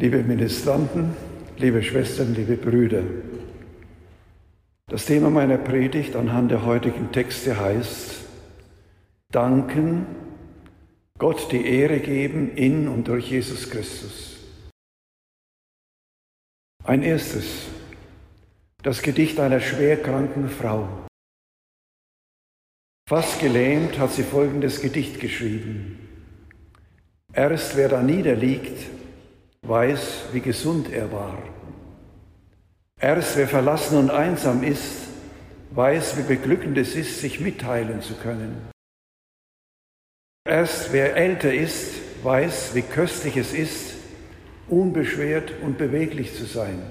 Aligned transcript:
Liebe 0.00 0.22
Ministranten, 0.22 1.16
liebe 1.56 1.82
Schwestern, 1.82 2.32
liebe 2.32 2.56
Brüder, 2.56 3.02
das 4.86 5.06
Thema 5.06 5.28
meiner 5.28 5.58
Predigt 5.58 6.14
anhand 6.14 6.52
der 6.52 6.64
heutigen 6.64 7.10
Texte 7.10 7.58
heißt, 7.58 8.20
danken, 9.32 10.06
Gott 11.18 11.50
die 11.50 11.66
Ehre 11.66 11.98
geben 11.98 12.54
in 12.54 12.86
und 12.86 13.08
durch 13.08 13.28
Jesus 13.28 13.70
Christus. 13.70 14.36
Ein 16.84 17.02
erstes, 17.02 17.66
das 18.84 19.02
Gedicht 19.02 19.40
einer 19.40 19.58
schwerkranken 19.58 20.48
Frau. 20.48 21.08
Fast 23.08 23.40
gelähmt 23.40 23.98
hat 23.98 24.12
sie 24.12 24.22
folgendes 24.22 24.80
Gedicht 24.80 25.18
geschrieben. 25.18 25.98
Erst 27.32 27.76
wer 27.76 27.88
da 27.88 28.00
niederliegt, 28.00 28.97
weiß, 29.62 30.26
wie 30.32 30.40
gesund 30.40 30.92
er 30.92 31.10
war. 31.12 31.38
Erst 33.00 33.36
wer 33.36 33.48
verlassen 33.48 33.96
und 33.96 34.10
einsam 34.10 34.62
ist, 34.62 35.08
weiß, 35.70 36.18
wie 36.18 36.22
beglückend 36.22 36.78
es 36.78 36.94
ist, 36.96 37.20
sich 37.20 37.40
mitteilen 37.40 38.02
zu 38.02 38.14
können. 38.14 38.70
Erst 40.44 40.92
wer 40.92 41.16
älter 41.16 41.52
ist, 41.52 41.94
weiß, 42.22 42.74
wie 42.74 42.82
köstlich 42.82 43.36
es 43.36 43.52
ist, 43.52 43.94
unbeschwert 44.68 45.52
und 45.62 45.78
beweglich 45.78 46.34
zu 46.34 46.44
sein. 46.44 46.82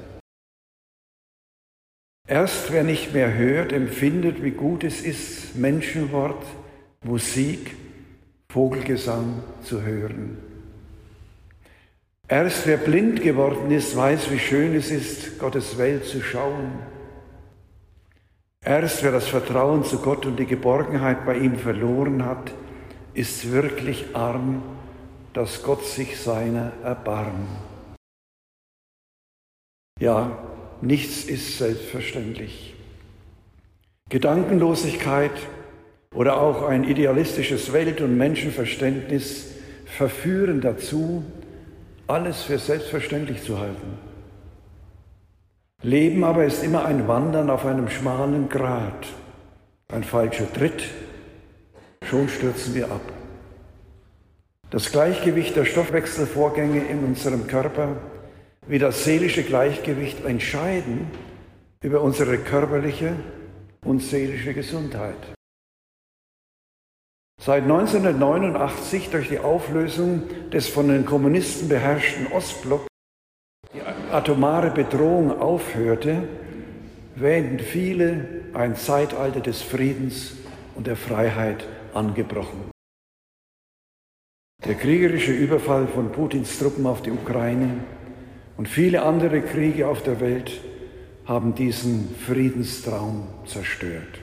Erst 2.27 2.71
wer 2.71 2.83
nicht 2.83 3.13
mehr 3.13 3.33
hört, 3.33 3.71
empfindet, 3.71 4.43
wie 4.43 4.51
gut 4.51 4.83
es 4.83 5.01
ist, 5.01 5.55
Menschenwort, 5.55 6.45
Musik, 7.03 7.75
Vogelgesang 8.49 9.43
zu 9.63 9.81
hören. 9.81 10.46
Erst 12.29 12.67
wer 12.67 12.75
blind 12.75 13.21
geworden 13.21 13.71
ist, 13.71 13.95
weiß, 13.95 14.29
wie 14.31 14.39
schön 14.39 14.75
es 14.75 14.91
ist, 14.91 15.39
Gottes 15.39 15.77
Welt 15.77 16.05
zu 16.05 16.21
schauen. 16.21 16.73
Erst 18.63 19.01
wer 19.01 19.13
das 19.13 19.29
Vertrauen 19.29 19.85
zu 19.85 19.99
Gott 19.99 20.25
und 20.25 20.37
die 20.37 20.45
Geborgenheit 20.45 21.25
bei 21.25 21.37
ihm 21.37 21.55
verloren 21.55 22.25
hat, 22.25 22.51
ist 23.13 23.49
wirklich 23.53 24.13
arm, 24.13 24.61
dass 25.31 25.63
Gott 25.63 25.85
sich 25.85 26.19
seiner 26.19 26.73
erbarmt. 26.83 27.47
Ja, 30.01 30.37
nichts 30.81 31.23
ist 31.23 31.57
selbstverständlich. 31.57 32.75
Gedankenlosigkeit 34.09 35.31
oder 36.13 36.41
auch 36.41 36.63
ein 36.63 36.83
idealistisches 36.83 37.71
Welt- 37.71 38.01
und 38.01 38.17
Menschenverständnis 38.17 39.53
verführen 39.85 40.59
dazu, 40.59 41.23
alles 42.07 42.43
für 42.43 42.57
selbstverständlich 42.57 43.43
zu 43.43 43.59
halten. 43.59 43.97
Leben 45.81 46.23
aber 46.23 46.45
ist 46.45 46.63
immer 46.63 46.85
ein 46.85 47.07
Wandern 47.07 47.49
auf 47.49 47.65
einem 47.65 47.89
schmalen 47.89 48.49
Grat. 48.49 49.07
Ein 49.89 50.03
falscher 50.03 50.51
Tritt, 50.51 50.83
schon 52.03 52.27
stürzen 52.29 52.73
wir 52.73 52.91
ab. 52.91 53.01
Das 54.69 54.91
Gleichgewicht 54.91 55.55
der 55.55 55.65
Stoffwechselvorgänge 55.65 56.83
in 56.85 57.05
unserem 57.05 57.47
Körper 57.47 57.95
wie 58.67 58.79
das 58.79 59.03
seelische 59.03 59.43
Gleichgewicht 59.43 60.25
entscheiden 60.25 61.07
über 61.81 62.01
unsere 62.01 62.37
körperliche 62.37 63.15
und 63.85 64.01
seelische 64.01 64.53
Gesundheit. 64.53 65.36
Seit 67.39 67.63
1989 67.63 69.09
durch 69.09 69.29
die 69.29 69.39
Auflösung 69.39 70.23
des 70.51 70.67
von 70.67 70.89
den 70.89 71.05
Kommunisten 71.05 71.69
beherrschten 71.69 72.27
Ostblocks 72.27 72.87
die 73.73 73.81
atomare 74.11 74.71
Bedrohung 74.71 75.39
aufhörte, 75.39 76.27
wähnten 77.15 77.59
viele 77.59 78.43
ein 78.53 78.75
Zeitalter 78.75 79.39
des 79.39 79.61
Friedens 79.61 80.33
und 80.75 80.87
der 80.87 80.95
Freiheit 80.95 81.65
angebrochen. 81.93 82.71
Der 84.65 84.75
kriegerische 84.75 85.31
Überfall 85.31 85.87
von 85.87 86.11
Putins 86.11 86.59
Truppen 86.59 86.85
auf 86.85 87.01
die 87.01 87.11
Ukraine 87.11 87.83
und 88.57 88.67
viele 88.67 89.03
andere 89.03 89.41
Kriege 89.41 89.87
auf 89.87 90.03
der 90.03 90.19
Welt 90.19 90.59
haben 91.25 91.55
diesen 91.55 92.13
Friedenstraum 92.15 93.27
zerstört. 93.45 94.21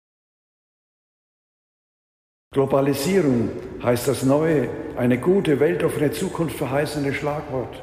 Globalisierung 2.55 3.49
heißt 3.83 4.07
das 4.07 4.23
neue, 4.23 4.69
eine 4.97 5.19
gute, 5.19 5.59
weltoffene 5.59 6.13
Zukunft 6.13 6.57
verheißende 6.57 7.13
Schlagwort. 7.13 7.83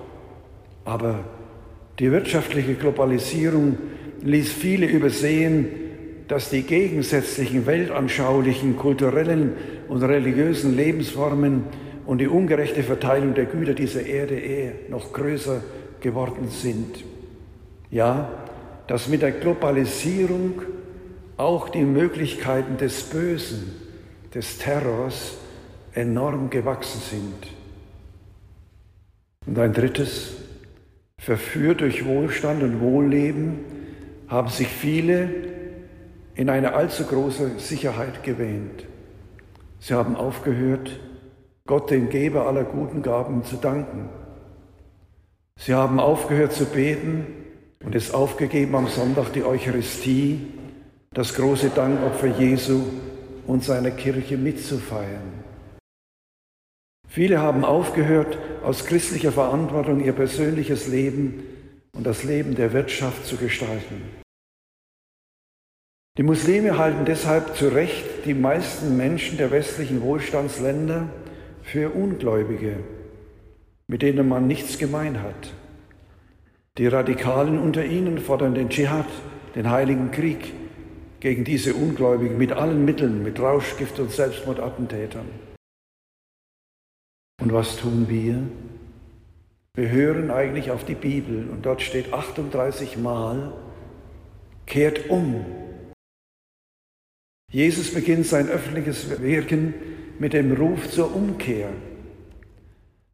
Aber 0.86 1.20
die 2.00 2.09
wirtschaftliche 2.09 2.76
Globalisierung 2.76 3.78
ließ 4.24 4.50
viele 4.50 4.86
übersehen, 4.86 5.68
dass 6.30 6.50
die 6.50 6.62
gegensätzlichen 6.62 7.66
weltanschaulichen, 7.66 8.78
kulturellen 8.78 9.58
und 9.90 10.04
religiösen 10.04 10.78
Lebensformen 10.78 11.66
und 12.06 12.20
die 12.20 12.30
ungerechte 12.30 12.81
Verteilung 12.81 13.34
der 13.34 13.46
Güter 13.46 13.74
dieser 13.74 14.06
Erde 14.06 14.40
eher 14.40 14.72
noch 14.90 15.12
größer 15.12 15.62
geworden 16.00 16.48
sind. 16.48 17.04
Ja, 17.90 18.30
dass 18.88 19.10
mit 19.10 19.22
der 19.22 19.31
Globalisierung 19.31 20.62
auch 21.36 21.68
die 21.68 21.84
Möglichkeiten 21.84 22.78
des 22.78 23.04
Bösen, 23.04 23.91
des 24.34 24.58
Terrors 24.58 25.38
enorm 25.94 26.50
gewachsen 26.50 27.02
sind. 27.02 27.47
Und 29.46 29.59
ein 29.59 29.74
drittes, 29.74 30.34
verführt 31.19 31.81
durch 31.81 32.06
Wohlstand 32.06 32.64
und 32.64 32.80
Wohlleben, 32.80 33.59
haben 34.28 34.50
sich 34.50 34.68
viele 34.68 35.30
in 36.36 36.50
eine 36.50 36.74
allzu 36.74 37.06
große 37.06 37.59
Sicherheit 37.59 38.24
gewähnt. 38.24 38.86
Sie 39.80 39.94
haben 39.94 40.16
aufgehört, 40.16 41.00
Gott, 41.68 41.92
dem 41.92 42.09
Geber 42.09 42.48
aller 42.48 42.63
guten 42.63 43.02
Gaben, 43.02 43.44
zu 43.44 43.58
danken. 43.58 44.09
Sie 45.58 45.74
haben 45.74 46.00
aufgehört 46.00 46.53
zu 46.53 46.66
beten 46.66 47.28
und 47.84 47.94
es 47.94 48.13
aufgegeben, 48.13 48.75
am 48.75 48.88
Sonntag 48.88 49.34
die 49.34 49.44
Eucharistie, 49.44 50.40
das 51.13 51.34
große 51.36 51.69
Dankopfer 51.69 52.28
Jesu 52.28 52.84
und 53.47 53.63
seiner 53.63 53.91
Kirche 53.91 54.38
mitzufeiern. 54.38 55.44
Viele 57.07 57.40
haben 57.40 57.66
aufgehört, 57.66 58.38
aus 58.63 58.85
christlicher 58.85 59.34
Verantwortung 59.34 60.03
ihr 60.03 60.13
persönliches 60.13 60.88
Leben 60.88 61.44
und 61.94 62.06
das 62.06 62.24
Leben 62.24 62.56
der 62.56 62.72
Wirtschaft 62.72 63.25
zu 63.25 63.35
gestalten. 63.35 64.01
Die 66.18 66.24
Muslime 66.24 66.78
halten 66.78 67.06
deshalb 67.06 67.56
zu 67.56 67.69
Recht 67.69 68.25
die 68.25 68.34
meisten 68.34 68.96
Menschen 68.96 69.38
der 69.38 69.51
westlichen 69.51 70.01
Wohlstandsländer 70.01 71.09
für 71.63 71.90
Ungläubige, 71.90 72.78
mit 73.88 74.01
denen 74.01 74.28
man 74.28 74.47
nichts 74.47 74.78
gemein 74.78 75.22
hat. 75.22 75.53
Die 76.78 76.88
Radikalen 76.88 77.59
unter 77.59 77.84
ihnen 77.84 78.19
fordern 78.19 78.56
den 78.56 78.69
Dschihad, 78.69 79.07
den 79.56 79.69
heiligen 79.69 80.12
Krieg, 80.12 80.53
gegen 81.22 81.44
diese 81.44 81.76
Ungläubigen 81.76 82.38
mit 82.38 82.52
allen 82.52 82.84
Mitteln, 82.84 83.24
mit 83.24 83.40
Rauschgift 83.40 84.00
und 84.00 84.12
Selbstmordattentätern. 84.12 85.28
Und 87.42 87.54
was 87.54 87.78
tun 87.78 88.08
wir? 88.09 88.42
Wir 89.76 89.90
hören 89.90 90.31
eigentlich 90.31 90.72
auf 90.72 90.84
die 90.84 90.96
Bibel 90.96 91.48
und 91.50 91.66
dort 91.66 91.81
steht 91.81 92.12
38 92.12 92.98
Mal, 92.98 93.54
kehrt 94.66 95.10
um. 95.10 95.46
Jesus 97.52 97.94
beginnt 97.94 98.26
sein 98.26 98.50
öffentliches 98.50 99.22
Wirken 99.22 99.74
mit 100.20 100.34
dem 100.34 100.52
Ruf 100.54 100.90
zur 100.90 101.16
Umkehr. 101.16 101.70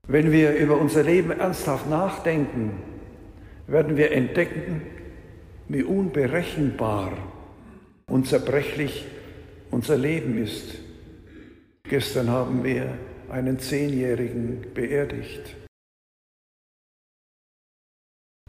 Wenn 0.08 0.32
wir 0.32 0.56
über 0.56 0.78
unser 0.78 1.04
Leben 1.04 1.32
ernsthaft 1.32 1.90
nachdenken, 1.90 2.82
werden 3.68 3.98
wir 3.98 4.14
entdecken, 4.14 4.82
wie 5.68 5.84
unberechenbar 5.84 7.18
und 8.10 8.28
zerbrechlich 8.28 9.06
unser 9.72 9.98
Leben 9.98 10.42
ist. 10.42 10.76
Gestern 11.84 12.30
haben 12.30 12.64
wir 12.64 12.98
einen 13.30 13.60
Zehnjährigen 13.60 14.74
beerdigt. 14.74 15.56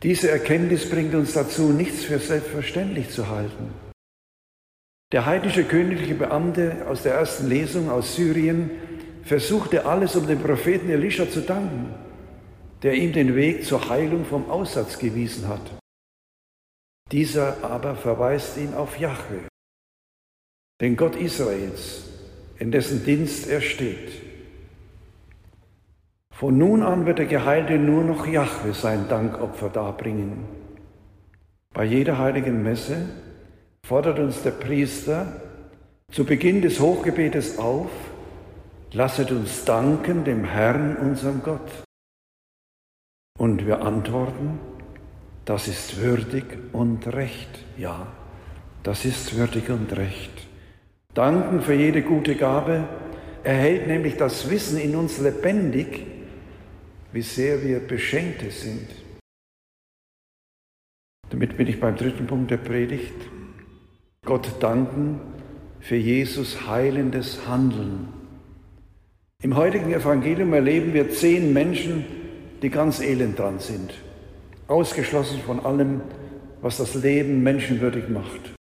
Diese 0.02 0.30
Erkenntnis 0.30 0.88
bringt 0.88 1.14
uns 1.14 1.32
dazu, 1.32 1.70
nichts 1.70 2.04
für 2.04 2.18
selbstverständlich 2.18 3.10
zu 3.10 3.28
halten. 3.28 3.72
Der 5.10 5.26
heidnische 5.26 5.64
königliche 5.64 6.14
Beamte 6.14 6.86
aus 6.86 7.02
der 7.02 7.14
ersten 7.14 7.48
Lesung 7.48 7.90
aus 7.90 8.14
Syrien 8.14 8.70
versuchte 9.24 9.86
alles, 9.86 10.14
um 10.14 10.26
dem 10.26 10.40
Propheten 10.40 10.90
Elisha 10.90 11.28
zu 11.28 11.40
danken, 11.40 11.94
der 12.82 12.94
ihm 12.94 13.12
den 13.12 13.34
Weg 13.34 13.64
zur 13.64 13.88
Heilung 13.88 14.24
vom 14.24 14.48
Aussatz 14.50 14.98
gewiesen 14.98 15.48
hat. 15.48 15.62
Dieser 17.10 17.64
aber 17.64 17.96
verweist 17.96 18.58
ihn 18.58 18.74
auf 18.74 18.98
Jahwe, 18.98 19.47
den 20.80 20.96
Gott 20.96 21.16
Israels, 21.16 22.04
in 22.58 22.70
dessen 22.70 23.04
Dienst 23.04 23.48
er 23.48 23.60
steht. 23.60 24.22
Von 26.30 26.56
nun 26.56 26.82
an 26.82 27.04
wird 27.04 27.18
der 27.18 27.26
Geheilte 27.26 27.78
nur 27.78 28.04
noch 28.04 28.26
Jahwe 28.26 28.72
sein 28.72 29.08
Dankopfer 29.08 29.70
darbringen. 29.70 30.44
Bei 31.74 31.84
jeder 31.84 32.18
heiligen 32.18 32.62
Messe 32.62 33.08
fordert 33.84 34.18
uns 34.20 34.42
der 34.42 34.52
Priester 34.52 35.40
zu 36.12 36.24
Beginn 36.24 36.62
des 36.62 36.80
Hochgebetes 36.80 37.58
auf, 37.58 37.90
lasset 38.92 39.32
uns 39.32 39.64
danken 39.64 40.24
dem 40.24 40.44
Herrn, 40.44 40.96
unserem 40.96 41.42
Gott. 41.42 41.70
Und 43.36 43.66
wir 43.66 43.82
antworten, 43.82 44.58
das 45.44 45.68
ist 45.68 46.00
würdig 46.00 46.44
und 46.72 47.06
recht. 47.08 47.64
Ja, 47.76 48.06
das 48.82 49.04
ist 49.04 49.36
würdig 49.36 49.70
und 49.70 49.96
recht. 49.96 50.47
Danken 51.18 51.62
für 51.62 51.74
jede 51.74 52.02
gute 52.02 52.36
Gabe 52.36 52.84
erhält 53.42 53.88
nämlich 53.88 54.16
das 54.16 54.50
Wissen 54.50 54.78
in 54.78 54.94
uns 54.94 55.18
lebendig, 55.18 56.06
wie 57.12 57.22
sehr 57.22 57.64
wir 57.64 57.80
Beschenkte 57.80 58.52
sind. 58.52 58.86
Damit 61.28 61.56
bin 61.56 61.66
ich 61.66 61.80
beim 61.80 61.96
dritten 61.96 62.28
Punkt 62.28 62.52
der 62.52 62.58
Predigt. 62.58 63.16
Gott 64.24 64.62
danken 64.62 65.18
für 65.80 65.96
Jesus 65.96 66.68
heilendes 66.68 67.48
Handeln. 67.48 68.06
Im 69.42 69.56
heutigen 69.56 69.92
Evangelium 69.92 70.52
erleben 70.52 70.94
wir 70.94 71.10
zehn 71.10 71.52
Menschen, 71.52 72.04
die 72.62 72.70
ganz 72.70 73.00
elend 73.00 73.40
dran 73.40 73.58
sind, 73.58 73.92
ausgeschlossen 74.68 75.40
von 75.40 75.58
allem, 75.66 76.00
was 76.62 76.76
das 76.76 76.94
Leben 76.94 77.42
menschenwürdig 77.42 78.08
macht. 78.08 78.57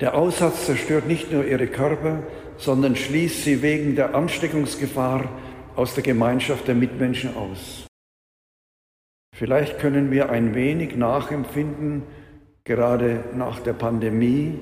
Der 0.00 0.14
Aussatz 0.14 0.66
zerstört 0.66 1.06
nicht 1.06 1.32
nur 1.32 1.46
ihre 1.46 1.68
Körper, 1.68 2.22
sondern 2.58 2.96
schließt 2.96 3.44
sie 3.44 3.62
wegen 3.62 3.96
der 3.96 4.14
Ansteckungsgefahr 4.14 5.28
aus 5.74 5.94
der 5.94 6.02
Gemeinschaft 6.02 6.68
der 6.68 6.74
Mitmenschen 6.74 7.34
aus. 7.34 7.86
Vielleicht 9.34 9.78
können 9.78 10.10
wir 10.10 10.28
ein 10.30 10.54
wenig 10.54 10.96
nachempfinden, 10.96 12.02
gerade 12.64 13.24
nach 13.34 13.60
der 13.60 13.72
Pandemie, 13.72 14.58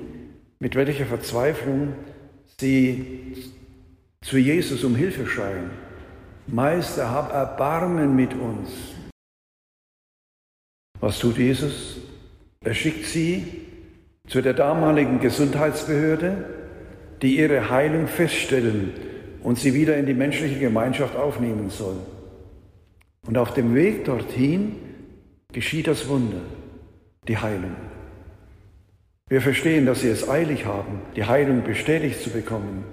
mit 0.60 0.76
welcher 0.76 1.06
Verzweiflung 1.06 1.94
sie 2.60 3.52
zu 4.20 4.38
Jesus 4.38 4.84
um 4.84 4.94
Hilfe 4.94 5.26
schreien. 5.26 5.70
Meister, 6.46 7.10
hab 7.10 7.32
Erbarmen 7.32 8.14
mit 8.14 8.34
uns. 8.34 8.70
Was 11.00 11.18
tut 11.18 11.38
Jesus? 11.38 11.98
Er 12.60 12.74
schickt 12.74 13.06
sie 13.06 13.63
zu 14.28 14.40
der 14.40 14.54
damaligen 14.54 15.20
Gesundheitsbehörde, 15.20 16.44
die 17.22 17.38
ihre 17.38 17.70
Heilung 17.70 18.06
feststellen 18.06 18.92
und 19.42 19.58
sie 19.58 19.74
wieder 19.74 19.96
in 19.96 20.06
die 20.06 20.14
menschliche 20.14 20.58
Gemeinschaft 20.58 21.16
aufnehmen 21.16 21.70
soll. 21.70 21.96
Und 23.26 23.38
auf 23.38 23.54
dem 23.54 23.74
Weg 23.74 24.04
dorthin 24.04 24.76
geschieht 25.52 25.86
das 25.86 26.08
Wunder, 26.08 26.40
die 27.28 27.38
Heilung. 27.38 27.76
Wir 29.28 29.40
verstehen, 29.40 29.86
dass 29.86 30.02
sie 30.02 30.08
es 30.08 30.28
eilig 30.28 30.66
haben, 30.66 31.00
die 31.16 31.24
Heilung 31.24 31.62
bestätigt 31.62 32.20
zu 32.20 32.30
bekommen. 32.30 32.84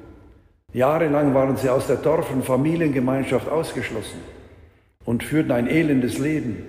Jahrelang 0.73 1.33
waren 1.33 1.57
sie 1.57 1.69
aus 1.69 1.87
der 1.87 1.97
Dorf- 1.97 2.31
und 2.31 2.45
Familiengemeinschaft 2.45 3.49
ausgeschlossen 3.49 4.19
und 5.03 5.23
führten 5.23 5.51
ein 5.51 5.67
elendes 5.67 6.17
Leben. 6.17 6.63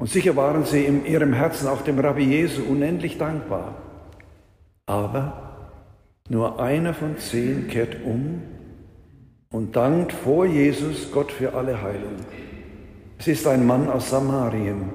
Und 0.00 0.08
sicher 0.08 0.34
waren 0.34 0.64
sie 0.64 0.86
in 0.86 1.04
ihrem 1.04 1.34
Herzen 1.34 1.68
auch 1.68 1.82
dem 1.82 1.98
Rabbi 1.98 2.24
Jesu 2.24 2.62
unendlich 2.62 3.18
dankbar. 3.18 3.74
Aber 4.86 5.68
nur 6.30 6.58
einer 6.58 6.94
von 6.94 7.18
zehn 7.18 7.68
kehrt 7.68 7.98
um 8.02 8.40
und 9.52 9.76
dankt 9.76 10.14
vor 10.14 10.46
Jesus 10.46 11.12
Gott 11.12 11.30
für 11.30 11.52
alle 11.52 11.82
Heilung. 11.82 12.16
Es 13.18 13.28
ist 13.28 13.46
ein 13.46 13.66
Mann 13.66 13.90
aus 13.90 14.08
Samarien, 14.08 14.88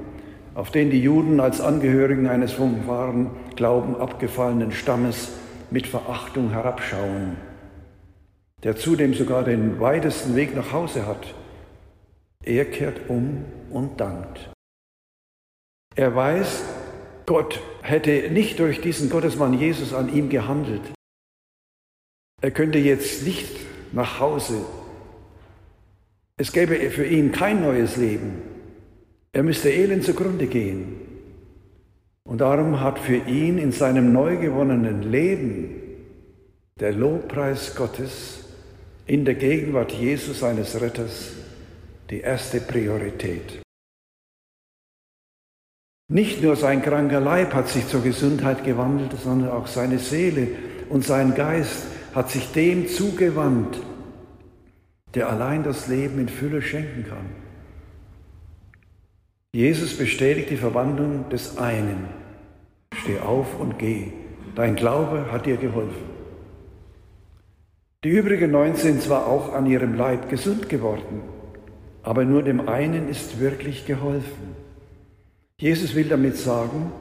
auf 0.56 0.72
den 0.72 0.90
die 0.90 1.04
Juden 1.04 1.40
als 1.40 1.62
Angehörigen 1.62 2.26
eines 2.26 2.54
vom 2.54 2.88
wahren 2.88 3.30
Glauben 3.56 3.96
abgefallenen 3.98 4.72
Stammes 4.72 5.34
mit 5.70 5.86
Verachtung 5.86 6.50
herabschauen, 6.50 7.38
der 8.64 8.76
zudem 8.76 9.14
sogar 9.14 9.44
den 9.44 9.80
weitesten 9.80 10.36
Weg 10.36 10.56
nach 10.56 10.72
Hause 10.72 11.06
hat. 11.06 11.36
Er 12.44 12.66
kehrt 12.66 13.08
um 13.08 13.46
und 13.70 14.02
dankt. 14.02 14.55
Er 15.96 16.14
weiß, 16.14 16.64
Gott 17.26 17.60
hätte 17.82 18.30
nicht 18.30 18.60
durch 18.60 18.82
diesen 18.82 19.10
Gottesmann 19.10 19.58
Jesus 19.58 19.94
an 19.94 20.14
ihm 20.14 20.30
gehandelt. 20.30 20.82
Er 22.42 22.52
könnte 22.52 22.80
jetzt 22.80 23.26
nicht 23.26 23.56
nach 23.94 24.20
Hause. 24.20 24.66
Es 26.38 26.52
gäbe 26.52 26.78
für 26.92 27.06
ihn 27.06 27.32
kein 27.32 27.62
neues 27.62 27.96
Leben. 27.96 28.42
Er 29.32 29.44
müsste 29.44 29.70
elend 29.70 30.04
zugrunde 30.04 30.48
gehen. 30.48 30.98
Und 32.28 32.42
darum 32.42 32.82
hat 32.82 33.00
für 33.00 33.16
ihn 33.18 33.58
in 33.58 33.72
seinem 33.72 34.12
neu 34.12 34.38
gewonnenen 34.38 35.04
Leben 35.04 35.82
der 36.80 36.92
Lobpreis 36.92 37.76
Gottes 37.76 38.40
in 39.06 39.24
der 39.24 39.36
Gegenwart 39.36 39.94
Jesus 39.94 40.40
seines 40.40 40.82
Retters 40.82 41.32
die 42.10 42.20
erste 42.20 42.60
Priorität. 42.60 43.65
Nicht 46.08 46.44
nur 46.44 46.56
sein 46.56 46.84
kranker 46.84 47.20
Leib 47.20 47.56
hat 47.56 47.68
sich 47.68 47.88
zur 47.88 48.04
Gesundheit 48.04 48.64
gewandelt, 48.64 49.14
sondern 49.24 49.50
auch 49.50 49.66
seine 49.66 49.98
Seele 49.98 50.50
und 50.90 51.04
sein 51.04 51.34
Geist 51.34 51.88
hat 52.14 52.30
sich 52.30 52.52
dem 52.52 52.88
zugewandt, 52.88 53.80
der 55.16 55.30
allein 55.30 55.64
das 55.64 55.88
Leben 55.88 56.20
in 56.20 56.30
Fülle 56.30 56.62
schenken 56.62 57.06
kann. 57.10 57.26
Jesus 59.52 59.98
bestätigt 59.98 60.52
die 60.52 60.58
Verwandlung 60.58 61.30
des 61.30 61.58
einen. 61.58 62.06
Steh 62.94 63.20
auf 63.20 63.60
und 63.60 63.80
geh. 63.80 64.12
Dein 64.54 64.76
Glaube 64.76 65.32
hat 65.32 65.48
dir 65.48 65.58
geholfen. 65.58 66.16
Die 68.04 68.10
übrigen 68.10 68.52
neun 68.52 68.76
sind 68.76 69.02
zwar 69.02 69.26
auch 69.26 69.54
an 69.54 69.66
ihrem 69.66 69.96
Leib 69.96 70.30
gesund 70.30 70.70
geworden, 70.70 71.24
aber 72.04 72.26
nur 72.26 72.44
dem 72.44 72.70
einen 72.70 73.10
ist 73.10 73.40
wirklich 73.40 73.88
geholfen. 73.88 74.65
Jesus 75.58 75.96
will 75.96 76.10
damit 76.10 76.36
sagen, 76.36 76.92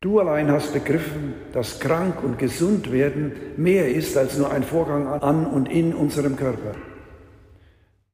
du 0.00 0.20
allein 0.20 0.50
hast 0.50 0.72
begriffen, 0.72 1.34
dass 1.52 1.80
krank 1.80 2.22
und 2.22 2.38
gesund 2.38 2.90
werden 2.92 3.32
mehr 3.58 3.88
ist 3.88 4.16
als 4.16 4.38
nur 4.38 4.50
ein 4.50 4.62
Vorgang 4.62 5.06
an 5.06 5.46
und 5.46 5.68
in 5.70 5.94
unserem 5.94 6.36
Körper. 6.36 6.74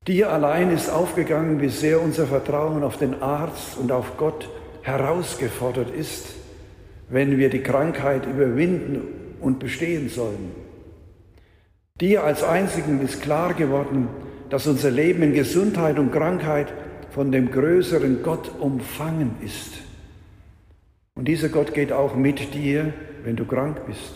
Dir 0.08 0.32
allein 0.32 0.70
ist 0.70 0.90
aufgegangen, 0.90 1.60
wie 1.60 1.68
sehr 1.68 2.02
unser 2.02 2.26
Vertrauen 2.26 2.82
auf 2.82 2.98
den 2.98 3.22
Arzt 3.22 3.78
und 3.78 3.92
auf 3.92 4.16
Gott 4.16 4.50
herausgefordert 4.82 5.94
ist, 5.94 6.26
wenn 7.08 7.38
wir 7.38 7.48
die 7.48 7.62
Krankheit 7.62 8.26
überwinden 8.26 9.02
und 9.40 9.60
bestehen 9.60 10.08
sollen. 10.08 10.52
Dir 12.00 12.24
als 12.24 12.42
Einzigen 12.42 13.00
ist 13.02 13.22
klar 13.22 13.54
geworden, 13.54 14.08
dass 14.50 14.66
unser 14.66 14.90
Leben 14.90 15.22
in 15.22 15.32
Gesundheit 15.32 15.98
und 15.98 16.10
Krankheit 16.10 16.72
von 17.14 17.30
dem 17.30 17.52
größeren 17.52 18.24
Gott 18.24 18.50
umfangen 18.58 19.36
ist. 19.40 19.74
Und 21.14 21.28
dieser 21.28 21.48
Gott 21.48 21.72
geht 21.72 21.92
auch 21.92 22.16
mit 22.16 22.54
dir, 22.54 22.92
wenn 23.22 23.36
du 23.36 23.44
krank 23.44 23.86
bist. 23.86 24.14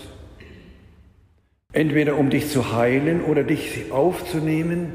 Entweder 1.72 2.16
um 2.16 2.28
dich 2.28 2.48
zu 2.48 2.72
heilen 2.72 3.22
oder 3.22 3.44
dich 3.44 3.92
aufzunehmen 3.92 4.94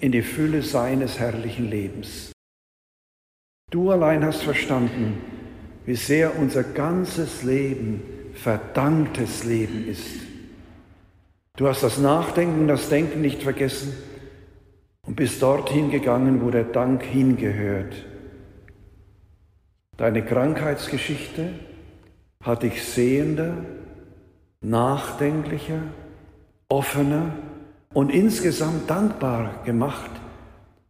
in 0.00 0.12
die 0.12 0.22
Fülle 0.22 0.62
seines 0.62 1.18
herrlichen 1.18 1.68
Lebens. 1.68 2.32
Du 3.70 3.90
allein 3.90 4.24
hast 4.24 4.42
verstanden, 4.42 5.18
wie 5.84 5.96
sehr 5.96 6.38
unser 6.38 6.62
ganzes 6.62 7.42
Leben 7.42 8.00
verdanktes 8.32 9.44
Leben 9.44 9.86
ist. 9.86 10.22
Du 11.58 11.68
hast 11.68 11.82
das 11.82 11.98
Nachdenken, 11.98 12.66
das 12.66 12.88
Denken 12.88 13.20
nicht 13.20 13.42
vergessen 13.42 13.92
und 15.06 15.16
bist 15.16 15.42
dorthin 15.42 15.90
gegangen, 15.90 16.42
wo 16.42 16.50
der 16.50 16.64
Dank 16.64 17.02
hingehört. 17.02 17.94
Deine 19.96 20.24
Krankheitsgeschichte 20.24 21.54
hat 22.42 22.62
dich 22.62 22.84
sehender, 22.84 23.64
nachdenklicher, 24.60 25.82
offener 26.68 27.34
und 27.92 28.10
insgesamt 28.10 28.88
dankbar 28.88 29.62
gemacht 29.64 30.10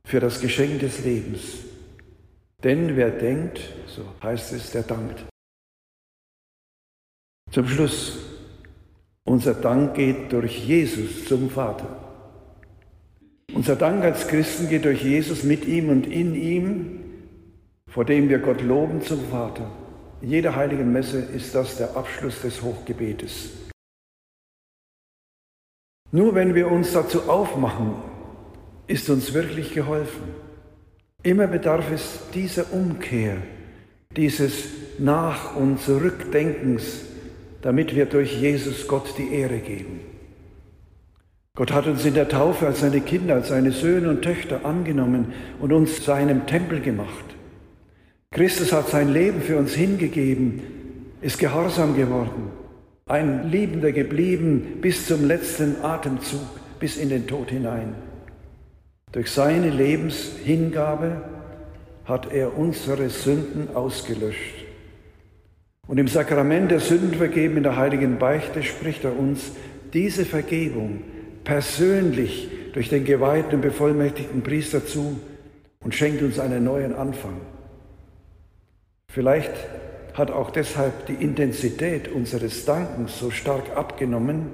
für 0.05 0.21
das 0.21 0.41
Geschenk 0.41 0.81
des 0.81 1.05
Lebens. 1.05 1.65
Denn 2.63 2.97
wer 2.97 3.11
denkt, 3.11 3.61
so 3.87 4.05
heißt 4.23 4.53
es, 4.53 4.71
der 4.71 4.83
dankt. 4.83 5.25
Zum 7.51 7.67
Schluss, 7.67 8.19
unser 9.25 9.55
Dank 9.55 9.95
geht 9.95 10.33
durch 10.33 10.65
Jesus 10.65 11.27
zum 11.27 11.51
Vater. 11.51 12.12
Unser 13.55 13.77
Dank 13.77 14.03
als 14.03 14.29
Christen 14.29 14.69
geht 14.69 14.87
durch 14.87 15.03
Jesus 15.03 15.43
mit 15.43 15.67
ihm 15.67 15.91
und 15.91 16.07
in 16.07 16.35
ihm, 16.35 17.01
vor 17.87 18.07
dem 18.07 18.31
wir 18.31 18.39
Gott 18.39 18.63
loben 18.63 19.03
zum 19.03 19.21
Vater. 19.27 19.71
In 20.23 20.31
jeder 20.31 20.57
heiligen 20.57 20.91
Messe 20.91 21.19
ist 21.19 21.55
das 21.55 21.77
der 21.77 21.95
Abschluss 21.95 22.41
des 22.41 22.63
Hochgebetes. 22.63 23.51
Nur 26.11 26.35
wenn 26.35 26.55
wir 26.55 26.71
uns 26.71 26.93
dazu 26.93 27.29
aufmachen, 27.29 27.95
ist 28.87 29.11
uns 29.11 29.35
wirklich 29.35 29.75
geholfen. 29.75 30.23
Immer 31.23 31.47
bedarf 31.47 31.91
es 31.93 32.21
dieser 32.35 32.73
Umkehr, 32.73 33.37
dieses 34.17 34.65
Nach- 34.99 35.57
und 35.57 35.79
Zurückdenkens, 35.81 37.03
damit 37.61 37.95
wir 37.95 38.07
durch 38.07 38.41
Jesus 38.41 38.89
Gott 38.89 39.15
die 39.19 39.35
Ehre 39.35 39.59
geben. 39.59 40.01
Gott 41.55 41.71
hat 41.71 41.87
uns 41.87 42.07
in 42.07 42.15
der 42.15 42.31
Taufe 42.31 42.67
als 42.67 42.81
seine 42.81 43.03
Kinder, 43.03 43.35
als 43.35 43.49
seine 43.49 43.73
Söhne 43.73 44.09
und 44.09 44.23
Töchter 44.23 44.65
angenommen 44.65 45.35
und 45.61 45.71
uns 45.71 46.03
seinem 46.03 46.47
Tempel 46.47 46.81
gemacht. 46.81 47.25
Christus 48.31 48.73
hat 48.73 48.89
sein 48.89 49.13
Leben 49.13 49.43
für 49.43 49.59
uns 49.59 49.75
hingegeben, 49.75 50.63
ist 51.21 51.39
gehorsam 51.39 51.95
geworden, 51.95 52.51
ein 53.05 53.51
Liebender 53.51 53.93
geblieben 53.93 54.79
bis 54.81 55.07
zum 55.07 55.27
letzten 55.27 55.77
Atemzug, 55.83 56.41
bis 56.81 56.97
in 56.97 57.11
den 57.11 57.27
Tod 57.27 57.51
hinein. 57.51 57.97
Durch 59.13 59.31
seine 59.31 59.69
Lebenshingabe 59.69 61.21
hat 62.07 62.33
er 62.33 62.57
unsere 62.57 63.11
Sünden 63.11 63.77
ausgelöscht. 63.77 64.65
Und 65.87 65.99
im 65.99 66.09
Sakrament 66.09 66.71
der 66.71 66.81
Sündenvergebung 66.81 67.59
in 67.59 67.63
der 67.63 67.77
heiligen 67.77 68.19
Beichte 68.19 68.63
spricht 68.63 69.05
er 69.05 69.19
uns 69.19 69.53
diese 69.93 70.25
Vergebung 70.25 71.03
persönlich 71.45 72.49
durch 72.73 72.89
den 72.89 73.05
geweihten 73.05 73.57
und 73.57 73.61
bevollmächtigten 73.61 74.43
Priester 74.43 74.87
zu 74.87 75.21
und 75.81 75.95
schenkt 75.95 76.23
uns 76.23 76.39
einen 76.39 76.65
neuen 76.65 76.95
Anfang. 76.95 77.41
Vielleicht 79.09 79.53
hat 80.15 80.31
auch 80.31 80.51
deshalb 80.51 81.07
die 81.07 81.15
Intensität 81.15 82.09
unseres 82.09 82.65
Dankens 82.65 83.19
so 83.19 83.31
stark 83.31 83.77
abgenommen, 83.77 84.51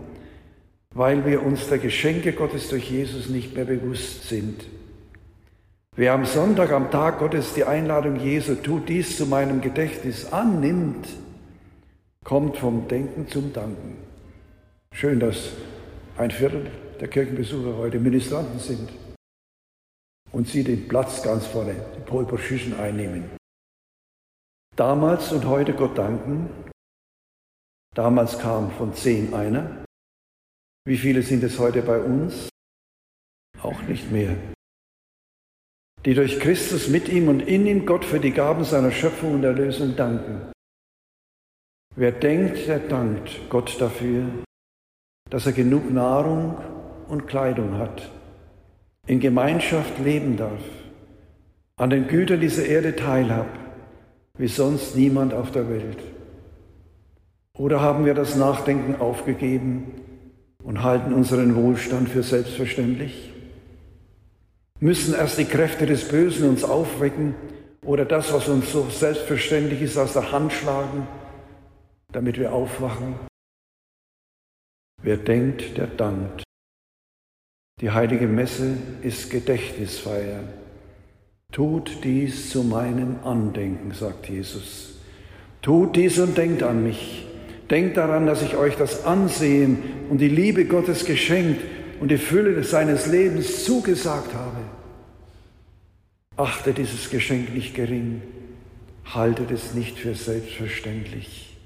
weil 0.94 1.26
wir 1.26 1.44
uns 1.44 1.68
der 1.68 1.78
Geschenke 1.78 2.32
Gottes 2.32 2.68
durch 2.68 2.90
Jesus 2.90 3.28
nicht 3.28 3.54
mehr 3.54 3.64
bewusst 3.64 4.28
sind. 4.28 4.64
Wer 5.96 6.12
am 6.12 6.26
Sonntag, 6.26 6.70
am 6.70 6.90
Tag 6.90 7.18
Gottes 7.18 7.54
die 7.54 7.64
Einladung 7.64 8.20
Jesu, 8.20 8.54
tut 8.54 8.88
dies 8.88 9.16
zu 9.16 9.26
meinem 9.26 9.60
Gedächtnis, 9.60 10.32
annimmt, 10.32 11.08
kommt 12.24 12.56
vom 12.56 12.86
Denken 12.86 13.26
zum 13.28 13.52
Danken. 13.52 13.96
Schön, 14.92 15.18
dass 15.18 15.50
ein 16.18 16.30
Viertel 16.32 16.68
der 17.00 17.08
Kirchenbesucher 17.08 17.76
heute 17.76 18.00
Ministranten 18.00 18.58
sind 18.58 18.90
und 20.32 20.48
sie 20.48 20.64
den 20.64 20.88
Platz 20.88 21.22
ganz 21.22 21.46
vorne, 21.46 21.74
die 21.96 22.00
Polposition 22.00 22.74
einnehmen. 22.74 23.30
Damals 24.74 25.32
und 25.32 25.44
heute 25.44 25.74
Gott 25.74 25.96
danken. 25.96 26.50
Damals 27.94 28.38
kam 28.38 28.70
von 28.72 28.94
zehn 28.94 29.32
einer. 29.32 29.84
Wie 30.84 30.98
viele 30.98 31.22
sind 31.22 31.44
es 31.44 31.58
heute 31.58 31.82
bei 31.82 32.00
uns? 32.00 32.48
Auch 33.62 33.80
nicht 33.82 34.10
mehr. 34.10 34.36
Die 36.04 36.14
durch 36.14 36.40
Christus 36.40 36.88
mit 36.88 37.08
ihm 37.08 37.28
und 37.28 37.40
in 37.40 37.66
ihm 37.66 37.86
Gott 37.86 38.04
für 38.04 38.20
die 38.20 38.32
Gaben 38.32 38.64
seiner 38.64 38.90
Schöpfung 38.90 39.34
und 39.34 39.44
Erlösung 39.44 39.94
danken. 39.94 40.52
Wer 41.94 42.12
denkt, 42.12 42.66
der 42.68 42.78
dankt 42.78 43.48
Gott 43.48 43.80
dafür, 43.80 44.44
dass 45.30 45.46
er 45.46 45.52
genug 45.52 45.90
Nahrung 45.92 46.56
und 47.08 47.26
Kleidung 47.26 47.78
hat, 47.78 48.10
in 49.06 49.20
Gemeinschaft 49.20 49.98
leben 49.98 50.36
darf, 50.36 50.60
an 51.76 51.90
den 51.90 52.08
Gütern 52.08 52.40
dieser 52.40 52.66
Erde 52.66 52.96
teilhabt, 52.96 53.58
wie 54.36 54.48
sonst 54.48 54.96
niemand 54.96 55.34
auf 55.34 55.50
der 55.50 55.68
Welt. 55.68 55.98
Oder 57.56 57.80
haben 57.80 58.04
wir 58.04 58.14
das 58.14 58.36
Nachdenken 58.36 59.00
aufgegeben 59.00 59.92
und 60.62 60.82
halten 60.82 61.12
unseren 61.12 61.56
Wohlstand 61.56 62.08
für 62.08 62.22
selbstverständlich? 62.22 63.32
Müssen 64.80 65.14
erst 65.14 65.38
die 65.38 65.44
Kräfte 65.44 65.86
des 65.86 66.06
Bösen 66.06 66.48
uns 66.48 66.62
aufwecken 66.62 67.34
oder 67.84 68.04
das, 68.04 68.32
was 68.32 68.48
uns 68.48 68.70
so 68.70 68.86
selbstverständlich 68.90 69.82
ist, 69.82 69.98
aus 69.98 70.12
der 70.12 70.30
Hand 70.30 70.52
schlagen, 70.52 71.08
damit 72.12 72.38
wir 72.38 72.52
aufwachen? 72.52 73.16
Wer 75.02 75.16
denkt, 75.16 75.78
der 75.78 75.86
dankt. 75.86 76.42
Die 77.80 77.90
heilige 77.90 78.26
Messe 78.26 78.76
ist 79.02 79.30
Gedächtnisfeier. 79.30 80.42
Tut 81.52 82.04
dies 82.04 82.50
zu 82.50 82.64
meinem 82.64 83.16
Andenken, 83.24 83.92
sagt 83.92 84.28
Jesus. 84.28 84.98
Tut 85.62 85.96
dies 85.96 86.18
und 86.18 86.36
denkt 86.36 86.62
an 86.62 86.82
mich. 86.82 87.26
Denkt 87.70 87.96
daran, 87.96 88.26
dass 88.26 88.42
ich 88.42 88.56
euch 88.56 88.76
das 88.76 89.04
Ansehen 89.04 89.78
und 90.10 90.18
die 90.18 90.28
Liebe 90.28 90.64
Gottes 90.64 91.04
geschenkt 91.04 91.62
und 92.00 92.10
die 92.10 92.18
Fülle 92.18 92.62
seines 92.64 93.06
Lebens 93.06 93.64
zugesagt 93.64 94.34
habe. 94.34 94.58
Achtet 96.36 96.78
dieses 96.78 97.10
Geschenk 97.10 97.54
nicht 97.54 97.74
gering, 97.74 98.22
haltet 99.04 99.50
es 99.50 99.74
nicht 99.74 99.98
für 99.98 100.14
selbstverständlich. 100.14 101.56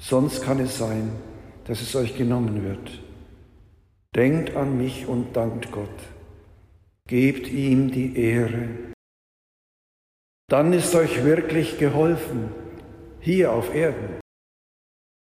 Sonst 0.00 0.42
kann 0.42 0.60
es 0.60 0.78
sein, 0.78 1.10
dass 1.64 1.80
es 1.80 1.94
euch 1.96 2.16
genommen 2.16 2.64
wird. 2.64 3.00
Denkt 4.14 4.54
an 4.54 4.78
mich 4.78 5.06
und 5.06 5.34
dankt 5.34 5.72
Gott. 5.72 5.88
Gebt 7.08 7.48
ihm 7.48 7.90
die 7.90 8.16
Ehre. 8.16 8.68
Dann 10.48 10.72
ist 10.72 10.94
euch 10.94 11.24
wirklich 11.24 11.78
geholfen, 11.78 12.50
hier 13.20 13.52
auf 13.52 13.74
Erden 13.74 14.20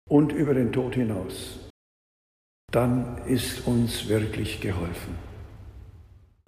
und 0.09 0.33
über 0.33 0.55
den 0.55 0.73
Tod 0.73 0.95
hinaus. 0.95 1.69
Dann 2.71 3.19
ist 3.27 3.67
uns 3.67 4.09
wirklich 4.09 4.61
geholfen. 4.61 5.34